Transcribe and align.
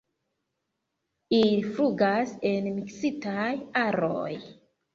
Ili 1.41 1.59
flugas 1.75 2.35
en 2.55 2.73
miksitaj 2.81 3.47
aroj. 3.87 4.31